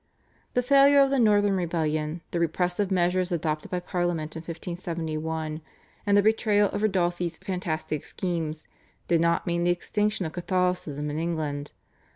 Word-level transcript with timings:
The 0.55 0.63
failure 0.63 0.99
of 0.99 1.11
the 1.11 1.19
northern 1.19 1.55
rebellion, 1.55 2.21
the 2.31 2.39
repressive 2.39 2.89
measures 2.89 3.31
adopted 3.31 3.69
by 3.69 3.79
Parliament 3.79 4.35
in 4.35 4.39
1571, 4.39 5.61
and 6.07 6.17
the 6.17 6.23
betrayal 6.23 6.69
of 6.71 6.81
Ridolfi's 6.81 7.37
fantastic 7.37 8.03
schemes, 8.03 8.67
did 9.07 9.21
not 9.21 9.45
mean 9.45 9.63
the 9.63 9.69
extinction 9.69 10.25
of 10.25 10.31
Catholicism 10.33 11.11
in 11.11 11.19
England. 11.19 11.73